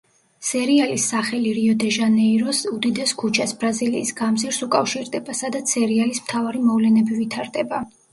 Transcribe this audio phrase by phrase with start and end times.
[0.45, 7.83] სერიალის სახელი რიო-დე-ჟანეიროს უდიდეს ქუჩას, ბრაზილიის გამზირს უკავშირდება, სადაც სერიალის მთავარი მოვლენები ვითარდება.